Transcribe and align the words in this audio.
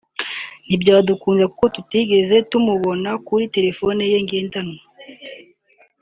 ntibyadukundira 0.65 1.51
kuko 1.53 1.65
tutigeze 1.75 2.35
tumubona 2.49 3.09
kuri 3.27 3.45
terefone 3.55 4.01
ye 4.11 4.17
igendanwa 4.23 4.81